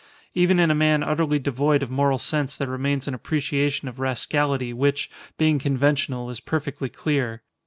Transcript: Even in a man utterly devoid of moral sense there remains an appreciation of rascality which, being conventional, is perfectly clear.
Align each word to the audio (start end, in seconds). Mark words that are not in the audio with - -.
Even 0.33 0.59
in 0.59 0.71
a 0.71 0.73
man 0.73 1.03
utterly 1.03 1.37
devoid 1.37 1.83
of 1.83 1.91
moral 1.91 2.17
sense 2.17 2.57
there 2.57 2.67
remains 2.67 3.07
an 3.07 3.13
appreciation 3.13 3.87
of 3.87 3.99
rascality 3.99 4.73
which, 4.73 5.11
being 5.37 5.59
conventional, 5.59 6.31
is 6.31 6.39
perfectly 6.39 6.89
clear. 6.89 7.43